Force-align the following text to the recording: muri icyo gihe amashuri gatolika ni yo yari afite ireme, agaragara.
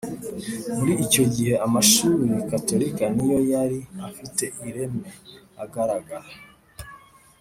muri 0.77 0.93
icyo 1.05 1.23
gihe 1.33 1.53
amashuri 1.65 2.27
gatolika 2.49 3.03
ni 3.15 3.25
yo 3.31 3.37
yari 3.51 3.79
afite 4.07 4.43
ireme, 4.67 5.07
agaragara. 5.63 6.29